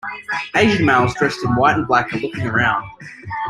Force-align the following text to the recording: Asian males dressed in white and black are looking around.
Asian 0.55 0.83
males 0.83 1.13
dressed 1.13 1.43
in 1.43 1.55
white 1.57 1.75
and 1.75 1.85
black 1.87 2.11
are 2.11 2.17
looking 2.17 2.47
around. 2.47 2.81